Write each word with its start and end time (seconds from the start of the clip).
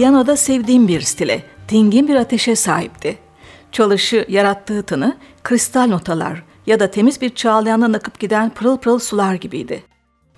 Piyanoda 0.00 0.36
sevdiğim 0.36 0.88
bir 0.88 1.00
stile, 1.00 1.42
dingin 1.68 2.08
bir 2.08 2.14
ateşe 2.14 2.56
sahipti. 2.56 3.18
Çalışı, 3.72 4.26
yarattığı 4.28 4.82
tını, 4.82 5.16
kristal 5.42 5.86
notalar 5.86 6.42
ya 6.66 6.80
da 6.80 6.90
temiz 6.90 7.20
bir 7.20 7.34
çağlayandan 7.34 7.92
akıp 7.92 8.20
giden 8.20 8.50
pırıl 8.50 8.76
pırıl 8.76 8.98
sular 8.98 9.34
gibiydi. 9.34 9.84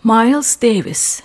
Miles 0.04 0.62
Davis 0.62 1.22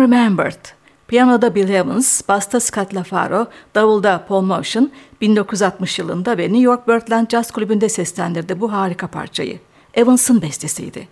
Remembered. 0.00 0.64
Piyanoda 1.08 1.54
Bill 1.54 1.68
Evans, 1.68 2.22
basta 2.28 2.60
Scott 2.60 2.94
LaFaro, 2.94 3.46
davulda 3.74 4.24
Paul 4.28 4.42
Motion 4.42 4.90
1960 5.20 5.98
yılında 5.98 6.38
ve 6.38 6.42
New 6.42 6.58
York 6.58 6.88
Birdland 6.88 7.30
Jazz 7.30 7.50
Kulübü'nde 7.50 7.88
seslendirdi 7.88 8.60
bu 8.60 8.72
harika 8.72 9.06
parçayı. 9.06 9.58
Evans'ın 9.94 10.42
bestesiydi. 10.42 11.08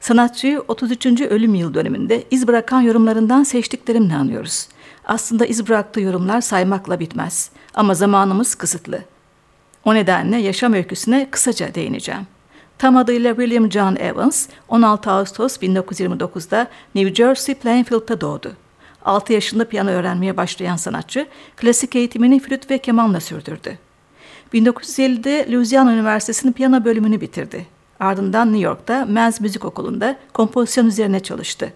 Sanatçıyı 0.00 0.60
33. 0.68 1.06
ölüm 1.20 1.54
yıl 1.54 1.74
döneminde 1.74 2.24
iz 2.30 2.48
bırakan 2.48 2.80
yorumlarından 2.80 3.42
seçtiklerimle 3.42 4.14
anıyoruz. 4.14 4.68
Aslında 5.04 5.46
iz 5.46 5.68
bıraktığı 5.68 6.00
yorumlar 6.00 6.40
saymakla 6.40 7.00
bitmez 7.00 7.50
ama 7.74 7.94
zamanımız 7.94 8.54
kısıtlı. 8.54 9.00
O 9.84 9.94
nedenle 9.94 10.36
yaşam 10.36 10.72
öyküsüne 10.72 11.30
kısaca 11.30 11.74
değineceğim. 11.74 12.26
Tam 12.78 12.96
adıyla 12.96 13.36
William 13.36 13.70
John 13.70 13.96
Evans, 13.96 14.48
16 14.68 15.10
Ağustos 15.10 15.56
1929'da 15.56 16.68
New 16.94 17.14
Jersey 17.14 17.54
Plainfield'da 17.54 18.20
doğdu. 18.20 18.52
6 19.04 19.32
yaşında 19.32 19.68
piyano 19.68 19.90
öğrenmeye 19.90 20.36
başlayan 20.36 20.76
sanatçı, 20.76 21.26
klasik 21.56 21.96
eğitimini 21.96 22.40
flüt 22.40 22.70
ve 22.70 22.78
kemanla 22.78 23.20
sürdürdü. 23.20 23.78
1950'de 24.54 25.52
Louisiana 25.52 25.92
Üniversitesi'nin 25.92 26.52
piyano 26.52 26.84
bölümünü 26.84 27.20
bitirdi. 27.20 27.66
Ardından 28.00 28.52
New 28.52 28.64
York'ta 28.64 29.04
Men's 29.04 29.40
Müzik 29.40 29.64
Okulu'nda 29.64 30.16
kompozisyon 30.32 30.86
üzerine 30.86 31.20
çalıştı. 31.20 31.72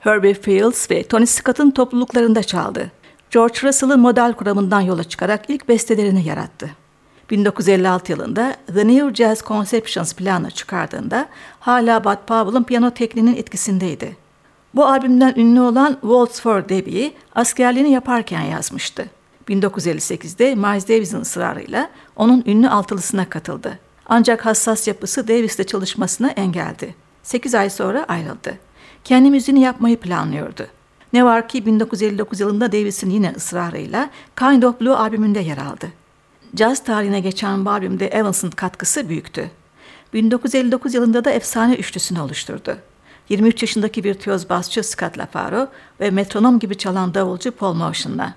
Herbie 0.00 0.34
Fields 0.34 0.90
ve 0.90 1.02
Tony 1.02 1.26
Scott'ın 1.26 1.70
topluluklarında 1.70 2.42
çaldı. 2.42 2.92
George 3.30 3.62
Russell'ın 3.62 4.00
model 4.00 4.32
kuramından 4.32 4.80
yola 4.80 5.04
çıkarak 5.04 5.44
ilk 5.48 5.68
bestelerini 5.68 6.28
yarattı. 6.28 6.70
1956 7.30 8.12
yılında 8.12 8.56
The 8.74 8.88
New 8.88 9.14
Jazz 9.14 9.42
Conceptions 9.42 10.14
planı 10.14 10.50
çıkardığında 10.50 11.28
hala 11.60 12.04
Bud 12.04 12.26
Powell'ın 12.26 12.64
piyano 12.64 12.90
tekniğinin 12.90 13.36
etkisindeydi. 13.36 14.16
Bu 14.74 14.86
albümden 14.86 15.34
ünlü 15.36 15.60
olan 15.60 15.92
Waltz 15.92 16.40
for 16.40 16.68
Debbie'yi 16.68 17.12
askerliğini 17.34 17.90
yaparken 17.90 18.42
yazmıştı. 18.42 19.06
1958'de 19.48 20.54
Miles 20.54 20.88
Davis'in 20.88 21.20
ısrarıyla 21.20 21.90
onun 22.16 22.44
ünlü 22.46 22.68
altılısına 22.68 23.28
katıldı. 23.28 23.78
Ancak 24.06 24.46
hassas 24.46 24.88
yapısı 24.88 25.28
Davis'le 25.28 25.66
çalışmasına 25.66 26.30
engeldi. 26.30 26.94
8 27.22 27.54
ay 27.54 27.70
sonra 27.70 28.04
ayrıldı. 28.08 28.58
Kendi 29.04 29.30
müziğini 29.30 29.60
yapmayı 29.60 29.96
planlıyordu. 29.96 30.66
Ne 31.12 31.24
var 31.24 31.48
ki 31.48 31.66
1959 31.66 32.40
yılında 32.40 32.72
Davis'in 32.72 33.10
yine 33.10 33.32
ısrarıyla 33.36 34.10
Kind 34.36 34.62
of 34.62 34.80
Blue 34.80 34.94
albümünde 34.94 35.40
yer 35.40 35.58
aldı. 35.58 35.86
Caz 36.56 36.84
tarihine 36.84 37.20
geçen 37.20 37.64
bu 37.64 37.70
albümde 37.70 38.06
Evans'ın 38.08 38.50
katkısı 38.50 39.08
büyüktü. 39.08 39.50
1959 40.12 40.94
yılında 40.94 41.24
da 41.24 41.30
efsane 41.30 41.74
üçlüsünü 41.74 42.20
oluşturdu. 42.20 42.76
23 43.28 43.62
yaşındaki 43.62 44.04
virtüöz 44.04 44.48
basçı 44.48 44.82
Scott 44.82 45.18
LaFaro 45.18 45.68
ve 46.00 46.10
metronom 46.10 46.58
gibi 46.58 46.78
çalan 46.78 47.14
davulcu 47.14 47.52
Paul 47.52 47.74
Motion'la. 47.74 48.34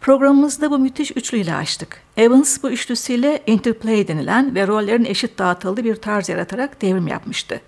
Programımızda 0.00 0.70
bu 0.70 0.78
müthiş 0.78 1.16
üçlüyle 1.16 1.54
açtık. 1.54 2.02
Evans 2.16 2.62
bu 2.62 2.70
üçlüsüyle 2.70 3.42
interplay 3.46 4.08
denilen 4.08 4.54
ve 4.54 4.66
rollerin 4.66 5.04
eşit 5.04 5.38
dağıtıldığı 5.38 5.84
bir 5.84 5.96
tarz 5.96 6.28
yaratarak 6.28 6.82
devrim 6.82 7.08
yapmıştı. 7.08 7.60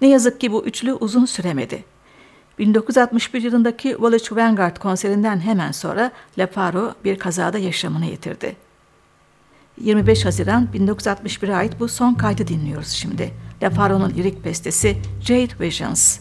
Ne 0.00 0.08
yazık 0.08 0.40
ki 0.40 0.52
bu 0.52 0.64
üçlü 0.64 0.92
uzun 0.92 1.24
süremedi. 1.24 1.84
1961 2.58 3.42
yılındaki 3.42 3.98
Village 3.98 4.36
Vanguard 4.36 4.76
konserinden 4.76 5.40
hemen 5.40 5.72
sonra 5.72 6.12
LaFaro 6.38 6.94
bir 7.04 7.18
kazada 7.18 7.58
yaşamını 7.58 8.06
yitirdi. 8.06 8.69
25 9.80 10.24
Haziran 10.24 10.68
1961'e 10.74 11.54
ait 11.54 11.80
bu 11.80 11.88
son 11.88 12.14
kaydı 12.14 12.46
dinliyoruz 12.46 12.88
şimdi. 12.88 13.32
LaFaro'nun 13.62 14.10
lirik 14.10 14.44
bestesi 14.44 14.96
Jade 15.20 15.60
Visions. 15.60 16.18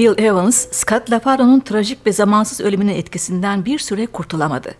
Bill 0.00 0.18
Evans, 0.18 0.66
Scott 0.70 1.10
LaFaro'nun 1.10 1.60
trajik 1.60 2.06
ve 2.06 2.12
zamansız 2.12 2.60
ölümünün 2.60 2.94
etkisinden 2.94 3.64
bir 3.64 3.78
süre 3.78 4.06
kurtulamadı. 4.06 4.74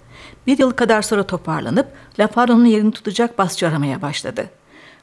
Bir 0.46 0.58
yıl 0.58 0.70
kadar 0.70 1.02
sonra 1.02 1.22
toparlanıp 1.22 1.86
LaFaro'nun 2.18 2.64
yerini 2.64 2.92
tutacak 2.92 3.38
basçı 3.38 3.68
aramaya 3.68 4.02
başladı. 4.02 4.50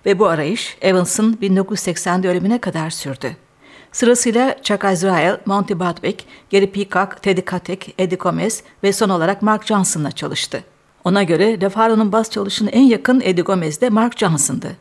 Ve 0.05 0.19
bu 0.19 0.27
arayış 0.27 0.77
Evans'ın 0.81 1.33
1980'de 1.33 2.29
ölümüne 2.29 2.57
kadar 2.57 2.89
sürdü. 2.89 3.35
Sırasıyla 3.91 4.55
Chuck 4.63 4.85
Azrael, 4.85 5.37
Monty 5.45 5.73
Budwig, 5.73 6.19
Gary 6.51 6.67
Peacock, 6.67 7.23
Teddy 7.23 7.41
Kotick, 7.41 7.93
Eddie 7.97 8.17
Gomez 8.17 8.63
ve 8.83 8.93
son 8.93 9.09
olarak 9.09 9.41
Mark 9.41 9.65
Johnson'la 9.65 10.11
çalıştı. 10.11 10.63
Ona 11.03 11.23
göre 11.23 11.61
LaFaro'nun 11.61 12.11
bas 12.11 12.29
çalışını 12.29 12.69
en 12.69 12.83
yakın 12.83 13.21
Eddie 13.23 13.43
Gomez 13.43 13.81
de 13.81 13.89
Mark 13.89 14.17
Johnson'dı. 14.17 14.71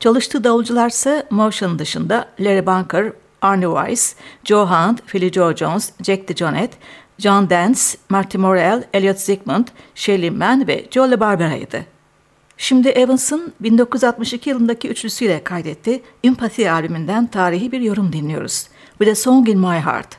Çalıştığı 0.00 0.44
davulcular 0.44 0.90
ise 0.90 1.26
Motion 1.30 1.78
dışında 1.78 2.28
Larry 2.40 2.66
Bunker, 2.66 3.12
Arnie 3.44 3.66
Weiss, 3.66 4.14
Joe 4.44 4.66
Hunt, 4.66 5.06
Philly 5.06 5.32
Joe 5.32 5.56
Jones, 5.56 5.92
Jack 6.02 6.28
DeJohnette, 6.28 6.76
John 7.18 7.50
Dance, 7.50 7.80
Marty 8.08 8.38
Morell, 8.38 8.84
Elliot 8.92 9.20
Zygmunt, 9.20 9.68
Shelley 9.94 10.30
Mann 10.30 10.66
ve 10.66 10.86
Joe 10.90 11.10
LaBarbera'ydı. 11.10 11.86
Şimdi 12.56 12.88
Evans'ın 12.88 13.52
1962 13.60 14.50
yılındaki 14.50 14.88
üçlüsüyle 14.88 15.44
kaydetti 15.44 16.02
Empathy 16.24 16.70
albümünden 16.70 17.26
tarihi 17.26 17.72
bir 17.72 17.80
yorum 17.80 18.12
dinliyoruz. 18.12 18.68
With 18.98 19.12
a 19.12 19.14
Song 19.14 19.48
in 19.48 19.58
My 19.58 19.80
Heart. 19.80 20.18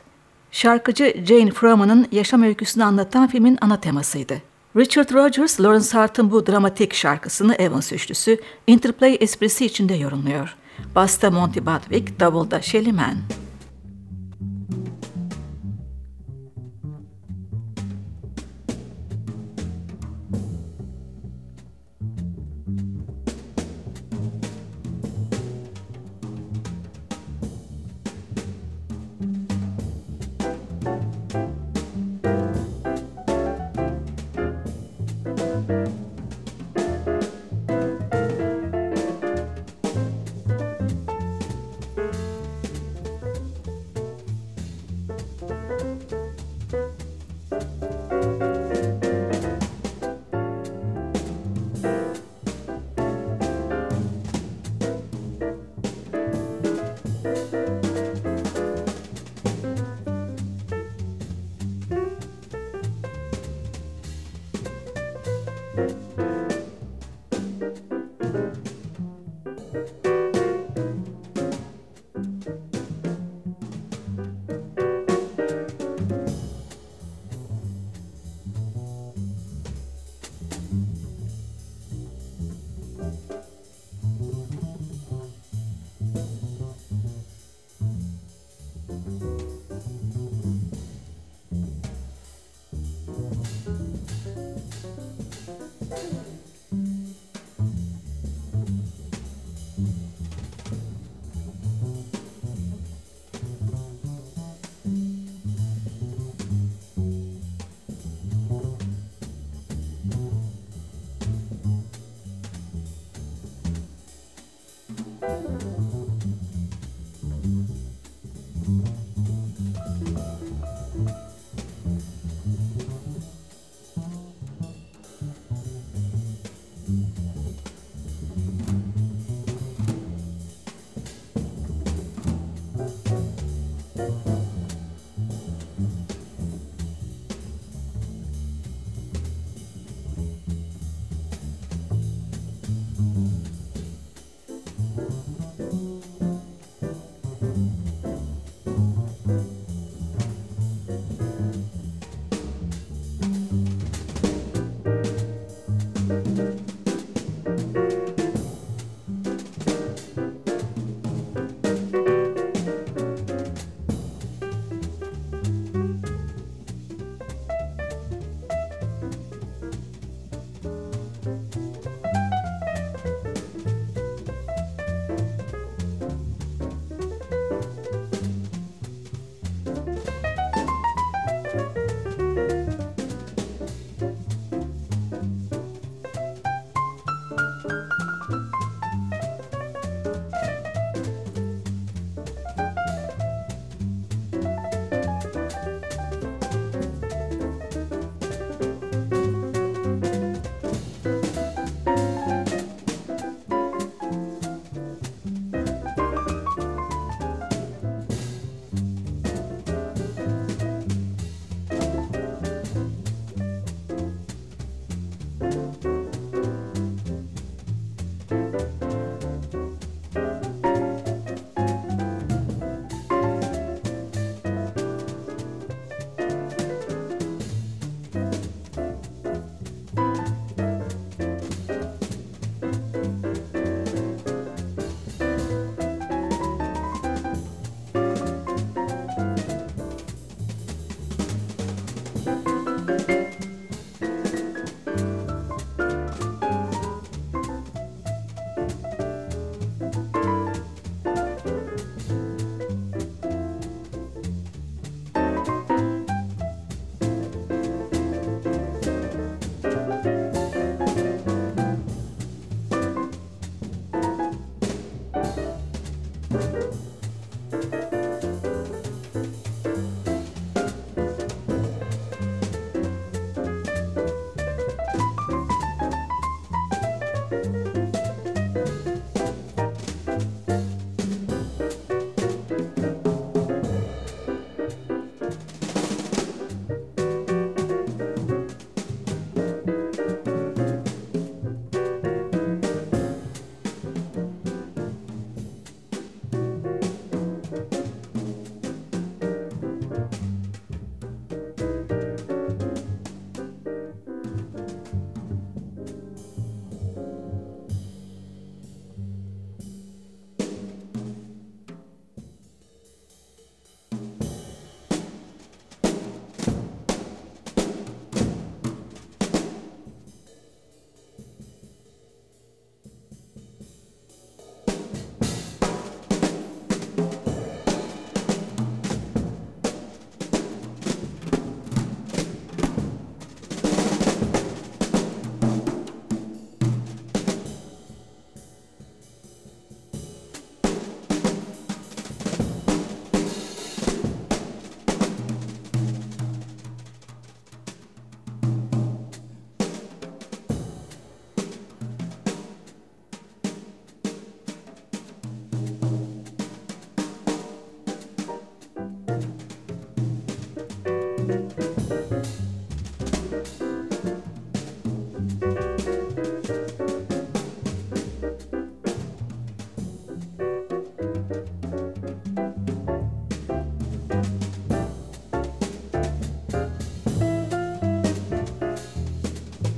Şarkıcı 0.50 1.14
Jane 1.28 1.50
Froman'ın 1.50 2.08
yaşam 2.12 2.42
öyküsünü 2.42 2.84
anlatan 2.84 3.26
filmin 3.26 3.58
ana 3.60 3.80
temasıydı. 3.80 4.42
Richard 4.76 5.12
Rogers, 5.12 5.60
Lawrence 5.60 5.98
Hart'ın 5.98 6.30
bu 6.30 6.46
dramatik 6.46 6.94
şarkısını 6.94 7.54
Evans 7.54 7.92
üçlüsü 7.92 8.40
Interplay 8.66 9.16
esprisi 9.20 9.66
içinde 9.66 9.94
yorumluyor. 9.94 10.56
Basta 10.94 11.30
Monty 11.30 11.60
Budwig, 11.60 12.16
davulda 12.18 12.62
Shelly 12.62 12.92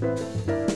Música 0.01 0.68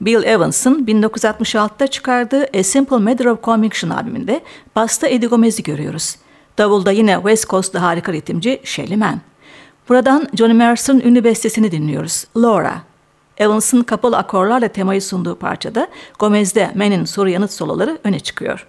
Bill 0.00 0.22
Evans'ın 0.22 0.84
1966'da 0.84 1.86
çıkardığı 1.86 2.46
A 2.58 2.62
Simple 2.62 2.96
Matter 2.96 3.24
of 3.24 3.42
Conviction 3.42 3.90
albümünde 3.90 4.40
basta 4.76 5.08
Eddie 5.08 5.28
Gomez'i 5.28 5.62
görüyoruz. 5.62 6.16
Davulda 6.58 6.92
yine 6.92 7.14
West 7.14 7.48
Coast'ta 7.48 7.82
harika 7.82 8.12
ritimci 8.12 8.60
Shelly 8.64 8.96
Mann. 8.96 9.20
Buradan 9.88 10.28
Johnny 10.34 10.54
Mercer'ın 10.54 11.00
ünlü 11.00 11.24
bestesini 11.24 11.72
dinliyoruz, 11.72 12.24
Laura. 12.36 12.82
Evans'ın 13.38 13.82
kapalı 13.82 14.16
akorlarla 14.16 14.68
temayı 14.68 15.02
sunduğu 15.02 15.36
parçada 15.36 15.88
Gomez'de 16.18 16.70
Mann'in 16.74 17.04
soru 17.04 17.28
yanıt 17.28 17.52
soloları 17.52 17.98
öne 18.04 18.20
çıkıyor. 18.20 18.66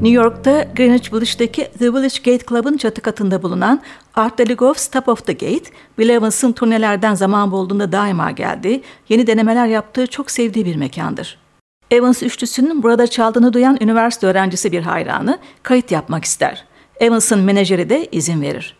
New 0.00 0.22
York'ta 0.22 0.66
Greenwich 0.76 1.12
Village'deki 1.12 1.68
The 1.78 1.92
Village 1.92 2.18
Gate 2.24 2.46
Club'ın 2.48 2.76
çatı 2.76 3.00
katında 3.00 3.42
bulunan 3.42 3.82
Art 4.14 4.38
Deligov's 4.38 4.88
Top 4.88 5.08
of 5.08 5.26
the 5.26 5.32
Gate, 5.32 5.70
Bill 5.98 6.08
Evans'ın 6.08 6.52
turnelerden 6.52 7.14
zaman 7.14 7.50
bulduğunda 7.50 7.92
daima 7.92 8.30
geldiği, 8.30 8.82
yeni 9.08 9.26
denemeler 9.26 9.66
yaptığı 9.66 10.06
çok 10.06 10.30
sevdiği 10.30 10.64
bir 10.64 10.76
mekandır. 10.76 11.38
Evans 11.90 12.22
üçlüsünün 12.22 12.82
burada 12.82 13.06
çaldığını 13.06 13.52
duyan 13.52 13.78
üniversite 13.80 14.26
öğrencisi 14.26 14.72
bir 14.72 14.82
hayranı 14.82 15.38
kayıt 15.62 15.90
yapmak 15.90 16.24
ister. 16.24 16.64
Evans'ın 17.00 17.40
menajeri 17.40 17.90
de 17.90 18.08
izin 18.12 18.42
verir. 18.42 18.76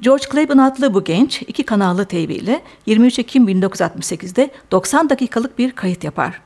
George 0.00 0.24
Clapton 0.32 0.58
adlı 0.58 0.94
bu 0.94 1.04
genç 1.04 1.42
iki 1.42 1.62
kanallı 1.62 2.04
TV 2.04 2.14
ile 2.14 2.62
23 2.86 3.18
Ekim 3.18 3.48
1968'de 3.48 4.50
90 4.70 5.10
dakikalık 5.10 5.58
bir 5.58 5.72
kayıt 5.72 6.04
yapar. 6.04 6.40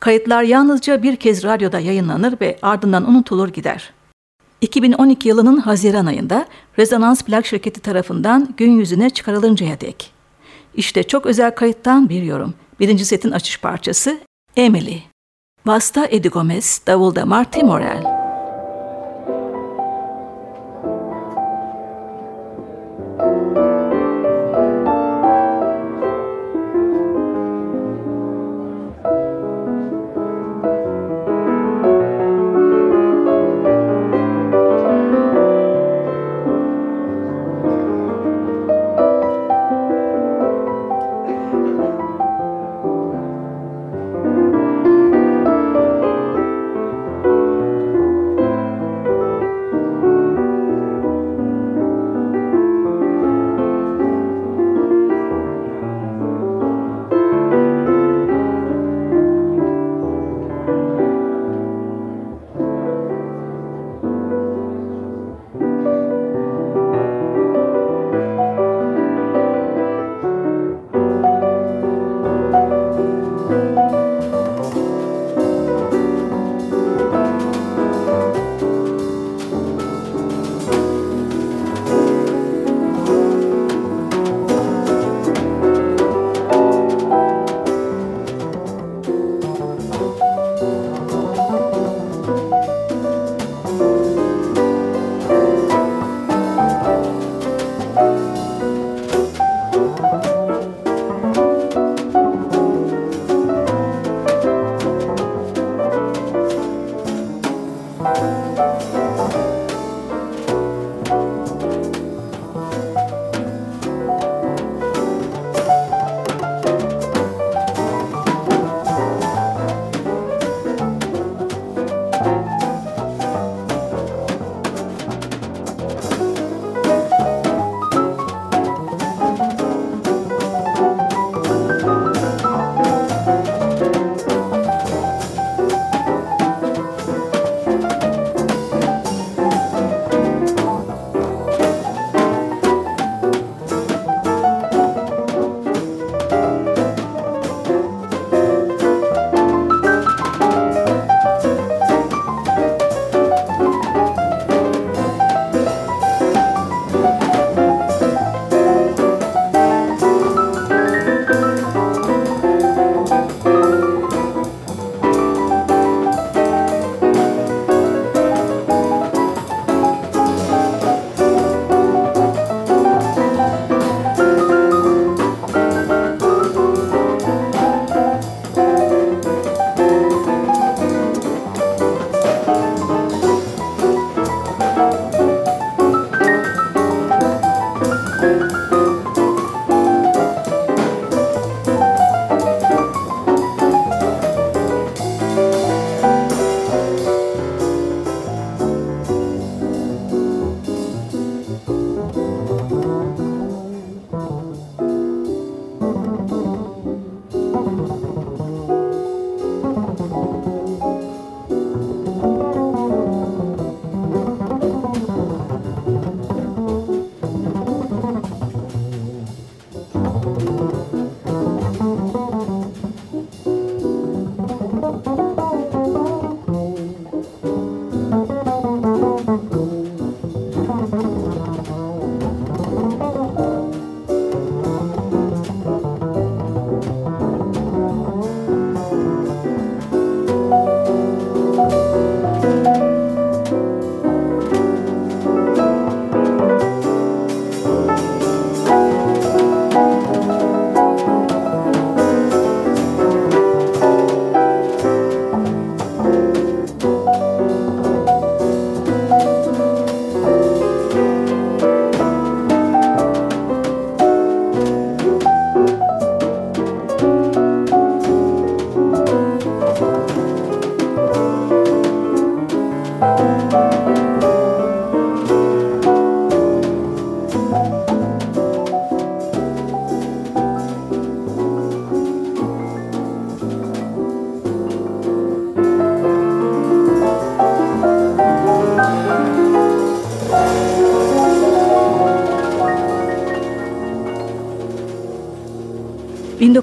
Kayıtlar 0.00 0.42
yalnızca 0.42 1.02
bir 1.02 1.16
kez 1.16 1.44
radyoda 1.44 1.80
yayınlanır 1.80 2.34
ve 2.40 2.58
ardından 2.62 3.10
unutulur 3.10 3.48
gider. 3.48 3.92
2012 4.60 5.28
yılının 5.28 5.56
Haziran 5.56 6.06
ayında 6.06 6.46
Rezonans 6.78 7.22
Plak 7.22 7.46
şirketi 7.46 7.80
tarafından 7.80 8.54
gün 8.56 8.70
yüzüne 8.70 9.10
çıkarılıncaya 9.10 9.80
dek. 9.80 10.12
İşte 10.74 11.02
çok 11.02 11.26
özel 11.26 11.54
kayıttan 11.54 12.08
bir 12.08 12.22
yorum. 12.22 12.54
Birinci 12.80 13.04
setin 13.04 13.30
açış 13.30 13.60
parçası 13.60 14.18
Emily. 14.56 14.98
Basta 15.66 16.06
Eddie 16.10 16.30
Gomez, 16.30 16.80
davulda 16.86 17.26
Marty 17.26 17.60
Morel. 17.60 18.15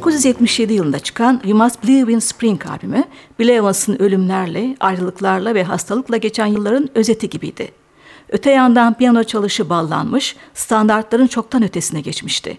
1977 0.04 0.74
yılında 0.74 1.00
çıkan 1.00 1.42
You 1.46 1.58
Must 1.58 1.84
Believe 1.84 2.14
in 2.14 2.20
Spring 2.20 2.66
albümü, 2.68 3.04
Bill 3.40 3.50
Evans'ın 3.50 4.02
ölümlerle, 4.02 4.76
ayrılıklarla 4.80 5.56
ve 5.56 5.64
hastalıkla 5.64 6.18
geçen 6.18 6.46
yılların 6.46 6.90
özeti 6.96 7.30
gibiydi. 7.30 7.72
Öte 8.30 8.52
yandan 8.52 8.94
piyano 8.94 9.24
çalışı 9.24 9.70
ballanmış, 9.70 10.36
standartların 10.54 11.28
çoktan 11.28 11.64
ötesine 11.64 12.02
geçmişti. 12.02 12.58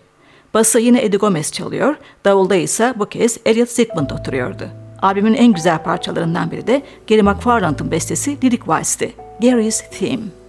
Bası 0.55 0.81
yine 0.81 1.03
Eddie 1.03 1.19
Gomez 1.19 1.53
çalıyor, 1.53 1.97
davulda 2.25 2.55
ise 2.55 2.95
bu 2.97 3.07
kez 3.07 3.39
Elliot 3.47 3.69
Sigmund 3.69 4.11
oturuyordu. 4.11 4.69
Albümün 5.03 5.35
en 5.35 5.53
güzel 5.53 5.83
parçalarından 5.83 6.51
biri 6.51 6.67
de 6.67 6.83
Gary 7.09 7.23
McFarland'ın 7.23 7.91
bestesi 7.91 8.31
Lyric 8.31 8.57
Waltz'ti. 8.57 9.13
Gary's 9.43 9.83
Theme. 9.91 10.44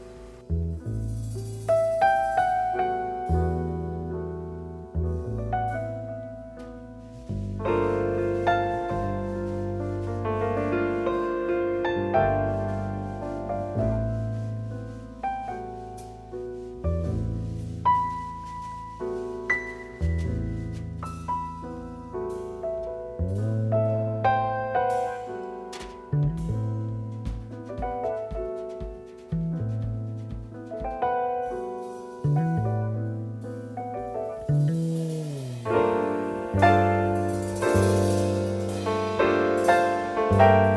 Bye. 40.37 40.74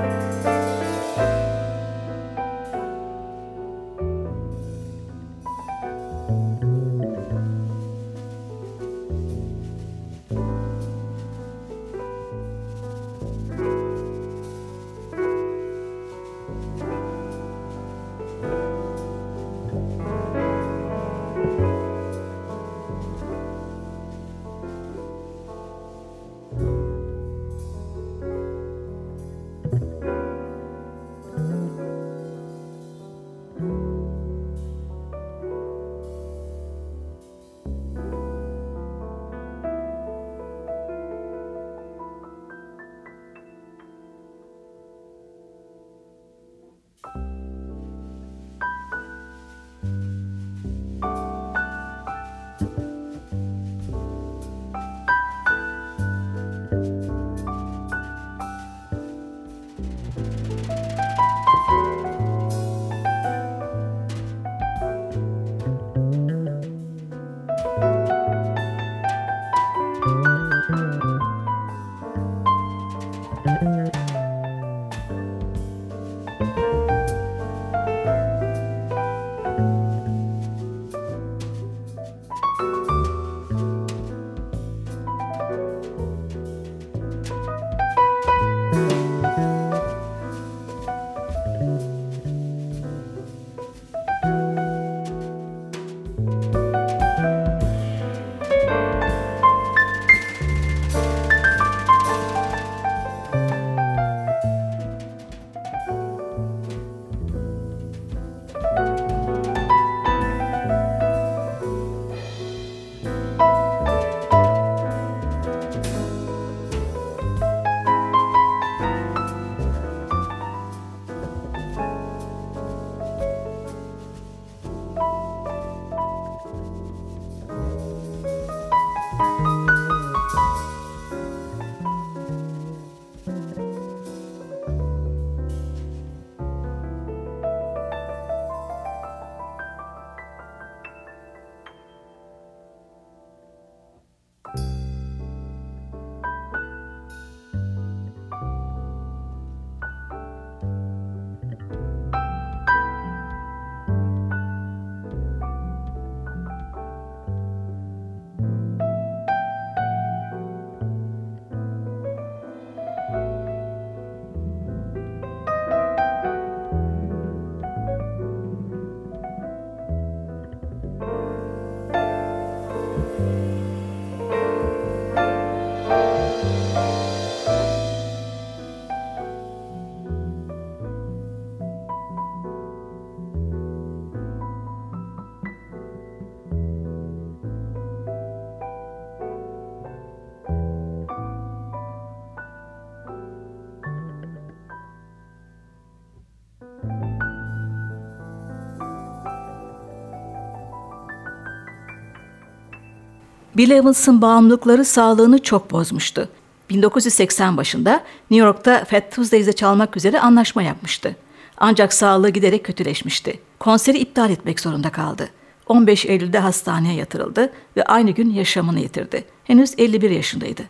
Bill 203.58 203.70
Evans'ın 203.70 204.22
bağımlılıkları 204.22 204.84
sağlığını 204.84 205.42
çok 205.42 205.70
bozmuştu. 205.70 206.28
1980 206.70 207.56
başında 207.56 208.04
New 208.30 208.46
York'ta 208.46 208.84
Fat 208.84 209.12
Tuesdays'e 209.12 209.52
çalmak 209.52 209.96
üzere 209.96 210.20
anlaşma 210.20 210.62
yapmıştı. 210.62 211.16
Ancak 211.56 211.92
sağlığı 211.92 212.30
giderek 212.30 212.64
kötüleşmişti. 212.64 213.40
Konseri 213.58 213.98
iptal 213.98 214.30
etmek 214.30 214.60
zorunda 214.60 214.90
kaldı. 214.90 215.28
15 215.66 216.06
Eylül'de 216.06 216.38
hastaneye 216.38 216.94
yatırıldı 216.94 217.52
ve 217.76 217.84
aynı 217.84 218.10
gün 218.10 218.30
yaşamını 218.30 218.80
yitirdi. 218.80 219.24
Henüz 219.44 219.74
51 219.78 220.10
yaşındaydı. 220.10 220.62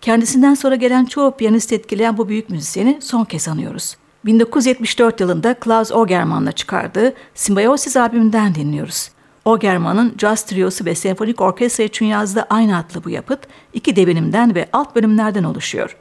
Kendisinden 0.00 0.54
sonra 0.54 0.74
gelen 0.74 1.04
çoğu 1.04 1.36
piyanist 1.36 1.72
etkileyen 1.72 2.18
bu 2.18 2.28
büyük 2.28 2.50
müzisyeni 2.50 2.98
son 3.02 3.24
kez 3.24 3.48
anıyoruz. 3.48 3.96
1974 4.24 5.20
yılında 5.20 5.54
Klaus 5.54 5.92
Ogerman'la 5.92 6.52
çıkardığı 6.52 7.14
Symbiosis 7.34 7.96
albümünden 7.96 8.54
dinliyoruz. 8.54 9.10
Ogerman'ın 9.44 10.14
Jazz 10.18 10.42
Triosu 10.42 10.84
ve 10.84 10.94
Senfonik 10.94 11.40
Orkestra 11.40 11.84
için 11.84 12.06
yazdığı 12.06 12.42
aynı 12.50 12.78
adlı 12.78 13.04
bu 13.04 13.10
yapıt 13.10 13.40
iki 13.72 13.96
devinimden 13.96 14.54
ve 14.54 14.68
alt 14.72 14.96
bölümlerden 14.96 15.44
oluşuyor. 15.44 15.96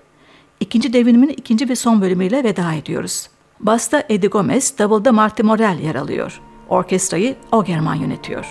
İkinci 0.59 0.93
devinimin 0.93 1.29
ikinci 1.29 1.69
ve 1.69 1.75
son 1.75 2.01
bölümüyle 2.01 2.43
veda 2.43 2.73
ediyoruz. 2.73 3.29
Basta 3.59 4.03
Eddie 4.09 4.29
Gomez, 4.29 4.79
Double'da 4.79 5.11
Marty 5.11 5.43
Morel 5.43 5.79
yer 5.79 5.95
alıyor. 5.95 6.41
Orkestrayı 6.69 7.35
Ogerman 7.51 7.95
yönetiyor. 7.95 8.45